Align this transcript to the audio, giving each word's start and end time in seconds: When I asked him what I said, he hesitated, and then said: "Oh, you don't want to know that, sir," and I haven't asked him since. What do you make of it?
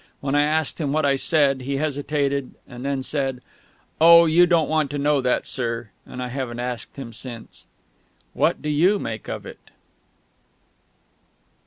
When 0.19 0.33
I 0.33 0.41
asked 0.41 0.81
him 0.81 0.91
what 0.91 1.05
I 1.05 1.15
said, 1.15 1.61
he 1.61 1.77
hesitated, 1.77 2.55
and 2.67 2.83
then 2.83 3.03
said: 3.03 3.39
"Oh, 4.03 4.25
you 4.25 4.47
don't 4.47 4.67
want 4.67 4.89
to 4.89 4.97
know 4.97 5.21
that, 5.21 5.45
sir," 5.45 5.89
and 6.07 6.23
I 6.23 6.29
haven't 6.29 6.59
asked 6.59 6.97
him 6.97 7.13
since. 7.13 7.67
What 8.33 8.63
do 8.63 8.69
you 8.69 8.97
make 8.97 9.29
of 9.29 9.45
it? 9.45 9.59